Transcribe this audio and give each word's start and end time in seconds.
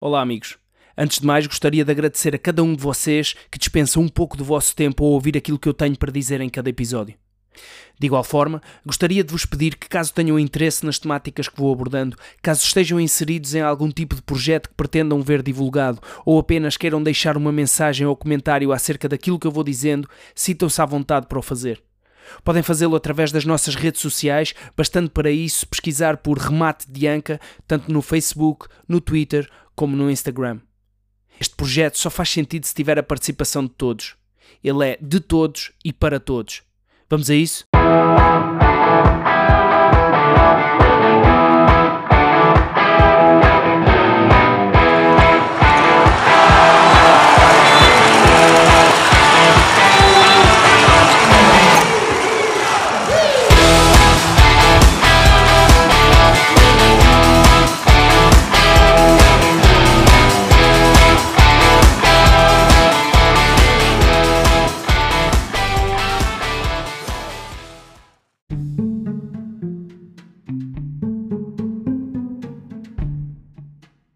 Olá, 0.00 0.20
amigos. 0.22 0.56
Antes 0.96 1.18
de 1.18 1.26
mais, 1.26 1.44
gostaria 1.44 1.84
de 1.84 1.90
agradecer 1.90 2.32
a 2.32 2.38
cada 2.38 2.62
um 2.62 2.72
de 2.72 2.80
vocês 2.80 3.34
que 3.50 3.58
dispensa 3.58 3.98
um 3.98 4.06
pouco 4.06 4.36
do 4.36 4.44
vosso 4.44 4.76
tempo 4.76 5.04
a 5.04 5.08
ouvir 5.08 5.36
aquilo 5.36 5.58
que 5.58 5.68
eu 5.68 5.74
tenho 5.74 5.98
para 5.98 6.12
dizer 6.12 6.40
em 6.40 6.48
cada 6.48 6.70
episódio. 6.70 7.16
De 7.98 8.06
igual 8.06 8.22
forma, 8.22 8.62
gostaria 8.86 9.24
de 9.24 9.32
vos 9.32 9.44
pedir 9.44 9.74
que, 9.74 9.88
caso 9.88 10.14
tenham 10.14 10.38
interesse 10.38 10.86
nas 10.86 11.00
temáticas 11.00 11.48
que 11.48 11.58
vou 11.58 11.72
abordando, 11.72 12.16
caso 12.40 12.62
estejam 12.62 13.00
inseridos 13.00 13.56
em 13.56 13.60
algum 13.60 13.90
tipo 13.90 14.14
de 14.14 14.22
projeto 14.22 14.68
que 14.68 14.76
pretendam 14.76 15.20
ver 15.20 15.42
divulgado 15.42 16.00
ou 16.24 16.38
apenas 16.38 16.76
queiram 16.76 17.02
deixar 17.02 17.36
uma 17.36 17.50
mensagem 17.50 18.06
ou 18.06 18.14
comentário 18.14 18.70
acerca 18.70 19.08
daquilo 19.08 19.36
que 19.36 19.48
eu 19.48 19.52
vou 19.52 19.64
dizendo, 19.64 20.08
sintam-se 20.32 20.80
à 20.80 20.86
vontade 20.86 21.26
para 21.26 21.40
o 21.40 21.42
fazer. 21.42 21.82
Podem 22.44 22.62
fazê-lo 22.62 22.94
através 22.94 23.32
das 23.32 23.44
nossas 23.44 23.74
redes 23.74 24.00
sociais, 24.00 24.54
bastando 24.76 25.10
para 25.10 25.30
isso 25.30 25.66
pesquisar 25.66 26.18
por 26.18 26.38
Remate 26.38 26.88
de 26.88 27.08
Anca, 27.08 27.40
tanto 27.66 27.90
no 27.90 28.00
Facebook, 28.00 28.68
no 28.86 29.00
Twitter 29.00 29.48
como 29.78 29.96
no 29.96 30.10
Instagram. 30.10 30.58
Este 31.38 31.54
projeto 31.54 31.98
só 31.98 32.10
faz 32.10 32.30
sentido 32.30 32.66
se 32.66 32.74
tiver 32.74 32.98
a 32.98 33.02
participação 33.02 33.62
de 33.62 33.70
todos. 33.70 34.16
Ele 34.62 34.84
é 34.84 34.98
de 35.00 35.20
todos 35.20 35.70
e 35.84 35.92
para 35.92 36.18
todos. 36.18 36.62
Vamos 37.08 37.30
a 37.30 37.34
isso? 37.36 37.64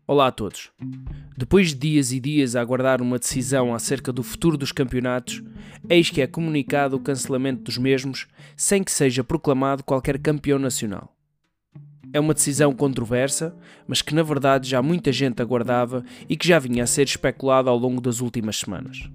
Olá 0.04 0.26
a 0.26 0.32
todos. 0.32 0.70
Depois 1.38 1.68
de 1.68 1.76
dias 1.76 2.10
e 2.10 2.18
dias 2.18 2.56
a 2.56 2.60
aguardar 2.60 3.00
uma 3.00 3.20
decisão 3.20 3.72
acerca 3.72 4.12
do 4.12 4.24
futuro 4.24 4.58
dos 4.58 4.72
campeonatos, 4.72 5.40
eis 5.88 6.10
que 6.10 6.20
é 6.20 6.26
comunicado 6.26 6.96
o 6.96 7.00
cancelamento 7.00 7.62
dos 7.62 7.78
mesmos 7.78 8.26
sem 8.56 8.82
que 8.82 8.90
seja 8.90 9.22
proclamado 9.22 9.84
qualquer 9.84 10.18
campeão 10.18 10.58
nacional. 10.58 11.14
É 12.12 12.18
uma 12.18 12.34
decisão 12.34 12.72
controversa, 12.72 13.54
mas 13.86 14.02
que 14.02 14.12
na 14.12 14.24
verdade 14.24 14.68
já 14.68 14.82
muita 14.82 15.12
gente 15.12 15.40
aguardava 15.40 16.04
e 16.28 16.36
que 16.36 16.48
já 16.48 16.58
vinha 16.58 16.82
a 16.82 16.86
ser 16.86 17.04
especulada 17.04 17.70
ao 17.70 17.78
longo 17.78 18.00
das 18.00 18.20
últimas 18.20 18.56
semanas. 18.58 19.08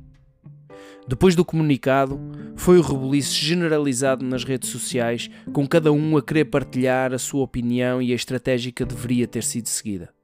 Depois 1.06 1.36
do 1.36 1.44
comunicado, 1.44 2.18
foi 2.56 2.78
o 2.80 2.82
rebuliço 2.82 3.36
generalizado 3.36 4.26
nas 4.26 4.46
redes 4.46 4.70
sociais, 4.70 5.30
com 5.52 5.68
cada 5.68 5.92
um 5.92 6.16
a 6.16 6.24
querer 6.24 6.46
partilhar 6.46 7.14
a 7.14 7.20
sua 7.20 7.44
opinião 7.44 8.02
e 8.02 8.14
a 8.14 8.16
estratégia 8.16 8.72
que 8.72 8.86
deveria 8.86 9.28
ter 9.28 9.44
sido 9.44 9.68
seguida. 9.68 10.17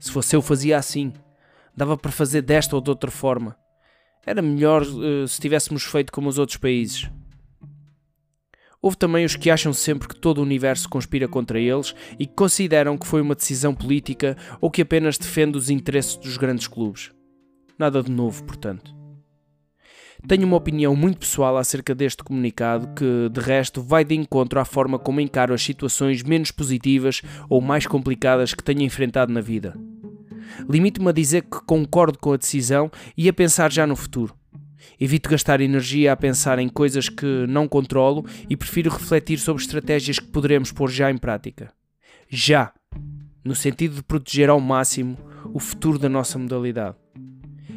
Se 0.00 0.10
fosse 0.10 0.34
eu, 0.34 0.42
fazia 0.42 0.78
assim. 0.78 1.12
Dava 1.76 1.96
para 1.96 2.10
fazer 2.10 2.42
desta 2.42 2.74
ou 2.74 2.82
de 2.82 2.90
outra 2.90 3.10
forma. 3.10 3.56
Era 4.26 4.42
melhor 4.42 4.82
uh, 4.82 5.28
se 5.28 5.40
tivéssemos 5.40 5.84
feito 5.84 6.10
como 6.10 6.28
os 6.28 6.38
outros 6.38 6.56
países. 6.56 7.10
Houve 8.82 8.96
também 8.96 9.26
os 9.26 9.36
que 9.36 9.50
acham 9.50 9.74
sempre 9.74 10.08
que 10.08 10.16
todo 10.16 10.38
o 10.38 10.42
universo 10.42 10.88
conspira 10.88 11.28
contra 11.28 11.60
eles 11.60 11.94
e 12.18 12.26
que 12.26 12.34
consideram 12.34 12.96
que 12.96 13.06
foi 13.06 13.20
uma 13.20 13.34
decisão 13.34 13.74
política 13.74 14.36
ou 14.58 14.70
que 14.70 14.80
apenas 14.80 15.18
defende 15.18 15.58
os 15.58 15.68
interesses 15.68 16.16
dos 16.16 16.38
grandes 16.38 16.66
clubes. 16.66 17.10
Nada 17.78 18.02
de 18.02 18.10
novo, 18.10 18.42
portanto. 18.44 18.94
Tenho 20.26 20.46
uma 20.46 20.56
opinião 20.56 20.94
muito 20.94 21.18
pessoal 21.18 21.56
acerca 21.56 21.94
deste 21.94 22.22
comunicado 22.22 22.88
que, 22.94 23.28
de 23.30 23.40
resto, 23.40 23.82
vai 23.82 24.04
de 24.04 24.14
encontro 24.14 24.60
à 24.60 24.64
forma 24.64 24.98
como 24.98 25.20
encaro 25.20 25.54
as 25.54 25.62
situações 25.62 26.22
menos 26.22 26.50
positivas 26.50 27.22
ou 27.48 27.60
mais 27.60 27.86
complicadas 27.86 28.54
que 28.54 28.62
tenho 28.62 28.82
enfrentado 28.82 29.32
na 29.32 29.40
vida. 29.40 29.74
Limito-me 30.68 31.08
a 31.08 31.12
dizer 31.12 31.42
que 31.42 31.60
concordo 31.66 32.18
com 32.18 32.32
a 32.32 32.36
decisão 32.36 32.90
e 33.16 33.28
a 33.28 33.32
pensar 33.32 33.72
já 33.72 33.86
no 33.86 33.96
futuro. 33.96 34.34
Evito 34.98 35.30
gastar 35.30 35.60
energia 35.60 36.12
a 36.12 36.16
pensar 36.16 36.58
em 36.58 36.68
coisas 36.68 37.08
que 37.08 37.46
não 37.48 37.68
controlo 37.68 38.24
e 38.48 38.56
prefiro 38.56 38.90
refletir 38.90 39.38
sobre 39.38 39.62
estratégias 39.62 40.18
que 40.18 40.26
poderemos 40.26 40.72
pôr 40.72 40.90
já 40.90 41.10
em 41.10 41.18
prática. 41.18 41.72
Já! 42.28 42.72
No 43.44 43.54
sentido 43.54 43.96
de 43.96 44.02
proteger 44.02 44.50
ao 44.50 44.60
máximo 44.60 45.16
o 45.52 45.58
futuro 45.58 45.98
da 45.98 46.08
nossa 46.08 46.38
modalidade. 46.38 46.96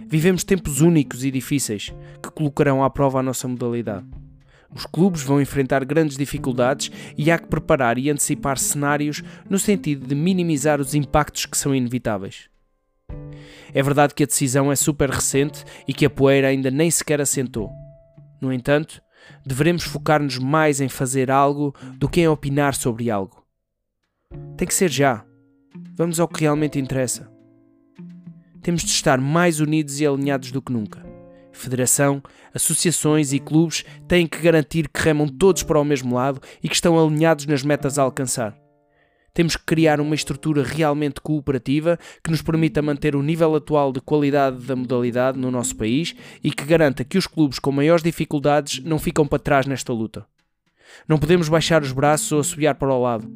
Vivemos 0.07 0.43
tempos 0.43 0.81
únicos 0.81 1.23
e 1.23 1.31
difíceis 1.31 1.93
que 2.21 2.29
colocarão 2.29 2.83
à 2.83 2.89
prova 2.89 3.19
a 3.19 3.23
nossa 3.23 3.47
modalidade. 3.47 4.05
Os 4.75 4.85
clubes 4.85 5.21
vão 5.21 5.39
enfrentar 5.39 5.85
grandes 5.85 6.17
dificuldades 6.17 6.91
e 7.17 7.31
há 7.31 7.37
que 7.37 7.47
preparar 7.47 7.97
e 7.97 8.09
antecipar 8.09 8.57
cenários 8.57 9.23
no 9.49 9.59
sentido 9.59 10.05
de 10.07 10.15
minimizar 10.15 10.81
os 10.81 10.95
impactos 10.95 11.45
que 11.45 11.57
são 11.57 11.73
inevitáveis. 11.73 12.52
É 13.73 13.81
verdade 13.81 14.13
que 14.13 14.23
a 14.23 14.27
decisão 14.27 14.71
é 14.71 14.75
super 14.75 15.09
recente 15.09 15.63
e 15.87 15.93
que 15.93 16.05
a 16.05 16.09
poeira 16.09 16.47
ainda 16.47 16.69
nem 16.69 16.91
sequer 16.91 17.19
assentou. 17.19 17.71
No 18.39 18.53
entanto, 18.53 19.01
devemos 19.45 19.83
focar-nos 19.83 20.37
mais 20.37 20.79
em 20.79 20.89
fazer 20.89 21.31
algo 21.31 21.73
do 21.97 22.07
que 22.07 22.21
em 22.21 22.27
opinar 22.27 22.75
sobre 22.75 23.09
algo. 23.09 23.43
Tem 24.57 24.67
que 24.67 24.73
ser 24.73 24.91
já. 24.91 25.25
Vamos 25.95 26.19
ao 26.19 26.27
que 26.27 26.41
realmente 26.41 26.79
interessa. 26.79 27.31
Temos 28.61 28.81
de 28.81 28.89
estar 28.89 29.19
mais 29.19 29.59
unidos 29.59 29.99
e 29.99 30.05
alinhados 30.05 30.51
do 30.51 30.61
que 30.61 30.71
nunca. 30.71 31.03
Federação, 31.51 32.21
associações 32.53 33.33
e 33.33 33.39
clubes 33.39 33.83
têm 34.07 34.25
que 34.25 34.39
garantir 34.39 34.87
que 34.87 35.01
remam 35.01 35.27
todos 35.27 35.63
para 35.63 35.79
o 35.79 35.83
mesmo 35.83 36.15
lado 36.15 36.41
e 36.63 36.69
que 36.69 36.75
estão 36.75 36.97
alinhados 36.97 37.45
nas 37.45 37.63
metas 37.63 37.99
a 37.99 38.03
alcançar. 38.03 38.62
Temos 39.33 39.55
que 39.55 39.65
criar 39.65 39.99
uma 39.99 40.13
estrutura 40.13 40.61
realmente 40.63 41.19
cooperativa 41.19 41.97
que 42.23 42.29
nos 42.29 42.43
permita 42.43 42.83
manter 42.83 43.15
o 43.15 43.23
nível 43.23 43.55
atual 43.55 43.91
de 43.91 43.99
qualidade 43.99 44.57
da 44.65 44.75
modalidade 44.75 45.39
no 45.39 45.49
nosso 45.49 45.75
país 45.75 46.15
e 46.43 46.51
que 46.51 46.63
garanta 46.63 47.03
que 47.03 47.17
os 47.17 47.25
clubes 47.25 47.57
com 47.57 47.71
maiores 47.71 48.03
dificuldades 48.03 48.83
não 48.83 48.99
ficam 48.99 49.25
para 49.25 49.39
trás 49.39 49.65
nesta 49.65 49.91
luta. 49.91 50.25
Não 51.07 51.17
podemos 51.17 51.49
baixar 51.49 51.81
os 51.81 51.91
braços 51.91 52.31
ou 52.31 52.39
assobiar 52.39 52.75
para 52.75 52.93
o 52.93 53.01
lado. 53.01 53.27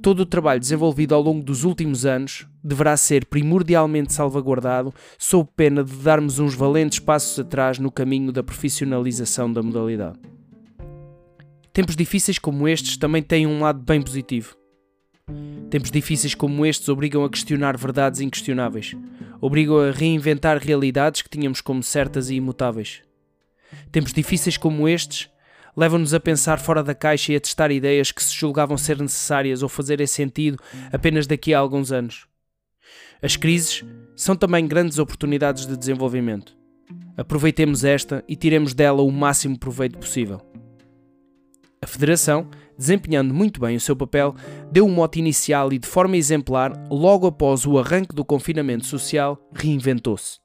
Todo 0.00 0.20
o 0.20 0.26
trabalho 0.26 0.60
desenvolvido 0.60 1.14
ao 1.14 1.20
longo 1.20 1.44
dos 1.44 1.62
últimos 1.62 2.06
anos 2.06 2.46
deverá 2.62 2.96
ser 2.96 3.26
primordialmente 3.26 4.14
salvaguardado, 4.14 4.94
sob 5.18 5.48
pena 5.54 5.84
de 5.84 5.92
darmos 5.96 6.38
uns 6.38 6.54
valentes 6.54 6.98
passos 6.98 7.38
atrás 7.38 7.78
no 7.78 7.90
caminho 7.90 8.32
da 8.32 8.42
profissionalização 8.42 9.52
da 9.52 9.62
modalidade. 9.62 10.18
Tempos 11.72 11.96
difíceis 11.96 12.38
como 12.38 12.66
estes 12.66 12.96
também 12.96 13.22
têm 13.22 13.46
um 13.46 13.60
lado 13.60 13.80
bem 13.80 14.00
positivo. 14.00 14.56
Tempos 15.70 15.90
difíceis 15.90 16.34
como 16.34 16.64
estes 16.66 16.88
obrigam 16.88 17.24
a 17.24 17.30
questionar 17.30 17.76
verdades 17.76 18.20
inquestionáveis, 18.20 18.94
obrigam 19.40 19.78
a 19.78 19.90
reinventar 19.90 20.58
realidades 20.58 21.22
que 21.22 21.28
tínhamos 21.28 21.60
como 21.60 21.82
certas 21.82 22.30
e 22.30 22.34
imutáveis. 22.36 23.02
Tempos 23.90 24.12
difíceis 24.12 24.56
como 24.56 24.88
estes 24.88 25.28
levam-nos 25.76 26.14
a 26.14 26.20
pensar 26.20 26.60
fora 26.60 26.82
da 26.82 26.94
caixa 26.94 27.32
e 27.32 27.36
a 27.36 27.40
testar 27.40 27.70
ideias 27.70 28.12
que 28.12 28.22
se 28.22 28.34
julgavam 28.34 28.76
ser 28.76 29.00
necessárias 29.00 29.62
ou 29.62 29.68
fazerem 29.68 30.06
sentido 30.06 30.58
apenas 30.92 31.26
daqui 31.26 31.52
a 31.52 31.58
alguns 31.58 31.90
anos. 31.90 32.26
As 33.20 33.36
crises 33.36 33.82
são 34.14 34.36
também 34.36 34.66
grandes 34.66 34.98
oportunidades 34.98 35.66
de 35.66 35.76
desenvolvimento. 35.76 36.56
Aproveitemos 37.16 37.82
esta 37.82 38.22
e 38.28 38.36
tiremos 38.36 38.74
dela 38.74 39.02
o 39.02 39.10
máximo 39.10 39.58
proveito 39.58 39.98
possível. 39.98 40.40
A 41.80 41.86
Federação, 41.86 42.48
desempenhando 42.76 43.32
muito 43.32 43.60
bem 43.60 43.76
o 43.76 43.80
seu 43.80 43.96
papel, 43.96 44.34
deu 44.70 44.86
um 44.86 44.90
mote 44.90 45.18
inicial 45.18 45.72
e, 45.72 45.78
de 45.78 45.86
forma 45.86 46.16
exemplar, 46.16 46.72
logo 46.90 47.26
após 47.26 47.66
o 47.66 47.78
arranque 47.78 48.14
do 48.14 48.24
confinamento 48.24 48.86
social, 48.86 49.38
reinventou-se. 49.52 50.38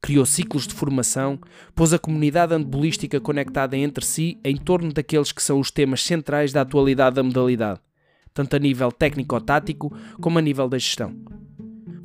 Criou 0.00 0.24
ciclos 0.26 0.66
de 0.66 0.74
formação, 0.74 1.38
pôs 1.74 1.92
a 1.92 1.98
comunidade 1.98 2.54
handebolística 2.54 3.20
conectada 3.20 3.76
entre 3.76 4.04
si 4.04 4.38
em 4.44 4.56
torno 4.56 4.92
daqueles 4.92 5.32
que 5.32 5.42
são 5.42 5.58
os 5.58 5.70
temas 5.70 6.02
centrais 6.02 6.52
da 6.52 6.60
atualidade 6.60 7.16
da 7.16 7.22
modalidade, 7.22 7.80
tanto 8.32 8.54
a 8.54 8.58
nível 8.58 8.92
técnico-tático 8.92 9.92
como 10.20 10.38
a 10.38 10.42
nível 10.42 10.68
da 10.68 10.78
gestão. 10.78 11.16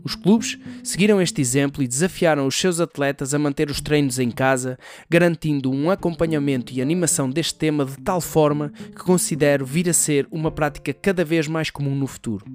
Os 0.03 0.15
clubes 0.15 0.57
seguiram 0.83 1.21
este 1.21 1.41
exemplo 1.41 1.83
e 1.83 1.87
desafiaram 1.87 2.47
os 2.47 2.59
seus 2.59 2.79
atletas 2.79 3.33
a 3.33 3.39
manter 3.39 3.69
os 3.69 3.79
treinos 3.79 4.19
em 4.19 4.31
casa, 4.31 4.77
garantindo 5.09 5.71
um 5.71 5.89
acompanhamento 5.91 6.73
e 6.73 6.81
animação 6.81 7.29
deste 7.29 7.55
tema 7.55 7.85
de 7.85 7.97
tal 7.97 8.19
forma 8.19 8.71
que 8.95 9.03
considero 9.03 9.65
vir 9.65 9.89
a 9.89 9.93
ser 9.93 10.27
uma 10.31 10.51
prática 10.51 10.93
cada 10.93 11.23
vez 11.23 11.47
mais 11.47 11.69
comum 11.69 11.95
no 11.95 12.07
futuro. 12.07 12.45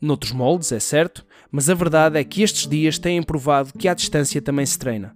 Noutros 0.00 0.32
moldes, 0.32 0.70
é 0.72 0.78
certo, 0.78 1.24
mas 1.50 1.70
a 1.70 1.74
verdade 1.74 2.18
é 2.18 2.24
que 2.24 2.42
estes 2.42 2.68
dias 2.68 2.98
têm 2.98 3.22
provado 3.22 3.72
que 3.72 3.88
à 3.88 3.94
distância 3.94 4.42
também 4.42 4.66
se 4.66 4.78
treina. 4.78 5.12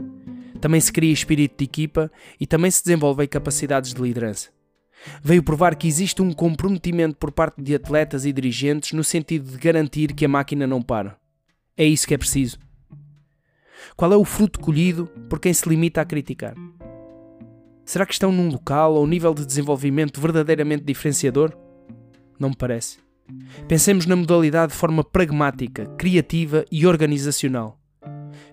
Também 0.60 0.80
se 0.80 0.92
cria 0.92 1.12
espírito 1.12 1.58
de 1.58 1.64
equipa 1.64 2.10
e 2.40 2.46
também 2.46 2.70
se 2.70 2.82
desenvolvem 2.82 3.28
capacidades 3.28 3.92
de 3.92 4.00
liderança. 4.00 4.48
Veio 5.22 5.42
provar 5.42 5.76
que 5.76 5.86
existe 5.86 6.22
um 6.22 6.32
comprometimento 6.32 7.16
por 7.16 7.30
parte 7.30 7.62
de 7.62 7.74
atletas 7.74 8.24
e 8.24 8.32
dirigentes 8.32 8.92
no 8.92 9.04
sentido 9.04 9.50
de 9.50 9.58
garantir 9.58 10.12
que 10.14 10.24
a 10.24 10.28
máquina 10.28 10.66
não 10.66 10.82
para. 10.82 11.16
É 11.78 11.84
isso 11.84 12.08
que 12.08 12.14
é 12.14 12.18
preciso. 12.18 12.58
Qual 13.96 14.12
é 14.12 14.16
o 14.16 14.24
fruto 14.24 14.58
colhido 14.58 15.06
por 15.30 15.38
quem 15.38 15.54
se 15.54 15.68
limita 15.68 16.00
a 16.00 16.04
criticar? 16.04 16.56
Será 17.84 18.04
que 18.04 18.12
estão 18.12 18.32
num 18.32 18.48
local 18.48 18.94
ou 18.94 19.06
nível 19.06 19.32
de 19.32 19.46
desenvolvimento 19.46 20.20
verdadeiramente 20.20 20.82
diferenciador? 20.82 21.56
Não 22.36 22.48
me 22.48 22.56
parece. 22.56 22.98
Pensemos 23.68 24.06
na 24.06 24.16
modalidade 24.16 24.72
de 24.72 24.78
forma 24.78 25.04
pragmática, 25.04 25.86
criativa 25.96 26.64
e 26.70 26.84
organizacional. 26.84 27.78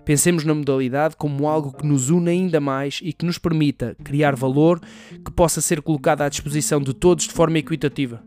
Pensemos 0.05 0.43
na 0.43 0.53
modalidade 0.53 1.15
como 1.15 1.47
algo 1.47 1.75
que 1.75 1.85
nos 1.85 2.11
une 2.11 2.29
ainda 2.29 2.59
mais 2.59 2.99
e 3.01 3.11
que 3.11 3.25
nos 3.25 3.39
permita 3.39 3.95
criar 4.03 4.35
valor 4.35 4.79
que 5.23 5.31
possa 5.31 5.61
ser 5.61 5.81
colocado 5.81 6.21
à 6.21 6.29
disposição 6.29 6.79
de 6.79 6.93
todos 6.93 7.25
de 7.25 7.33
forma 7.33 7.57
equitativa. 7.57 8.23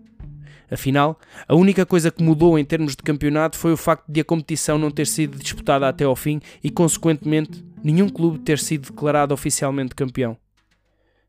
Afinal, 0.71 1.19
a 1.47 1.55
única 1.55 1.87
coisa 1.87 2.11
que 2.11 2.23
mudou 2.23 2.59
em 2.59 2.65
termos 2.65 2.95
de 2.95 3.03
campeonato 3.03 3.57
foi 3.57 3.73
o 3.73 3.77
facto 3.77 4.05
de 4.07 4.21
a 4.21 4.25
competição 4.25 4.79
não 4.79 4.91
ter 4.91 5.07
sido 5.07 5.39
disputada 5.39 5.89
até 5.89 6.05
ao 6.05 6.15
fim 6.15 6.41
e, 6.63 6.71
consequentemente, 6.71 7.65
nenhum 7.83 8.09
clube 8.09 8.41
ter 8.41 8.59
sido 8.59 8.91
declarado 8.91 9.33
oficialmente 9.33 9.95
campeão. 9.95 10.37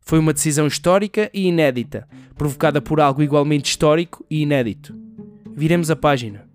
Foi 0.01 0.19
uma 0.19 0.33
decisão 0.33 0.67
histórica 0.67 1.29
e 1.33 1.47
inédita, 1.47 2.07
provocada 2.35 2.81
por 2.81 2.99
algo 2.99 3.21
igualmente 3.21 3.69
histórico 3.69 4.25
e 4.29 4.41
inédito. 4.41 4.95
Viremos 5.55 5.91
a 5.91 5.95
página. 5.95 6.47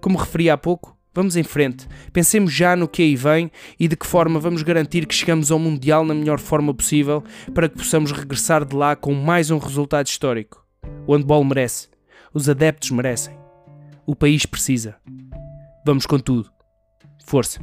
Como 0.00 0.18
referi 0.18 0.48
há 0.48 0.56
pouco, 0.56 0.96
vamos 1.12 1.36
em 1.36 1.42
frente, 1.42 1.88
pensemos 2.12 2.52
já 2.52 2.76
no 2.76 2.86
que 2.86 3.02
aí 3.02 3.16
vem 3.16 3.50
e 3.80 3.88
de 3.88 3.96
que 3.96 4.06
forma 4.06 4.38
vamos 4.38 4.62
garantir 4.62 5.06
que 5.06 5.14
chegamos 5.14 5.50
ao 5.50 5.58
Mundial 5.58 6.04
na 6.04 6.14
melhor 6.14 6.38
forma 6.38 6.72
possível 6.72 7.24
para 7.52 7.68
que 7.68 7.76
possamos 7.76 8.12
regressar 8.12 8.64
de 8.64 8.76
lá 8.76 8.94
com 8.94 9.12
mais 9.14 9.50
um 9.50 9.58
resultado 9.58 10.06
histórico. 10.06 10.64
O 11.06 11.16
handball 11.16 11.42
merece, 11.42 11.88
os 12.36 12.50
adeptos 12.50 12.90
merecem, 12.90 13.34
o 14.04 14.14
país 14.14 14.44
precisa. 14.44 14.96
Vamos 15.86 16.04
com 16.04 16.18
tudo. 16.18 16.52
Força! 17.24 17.60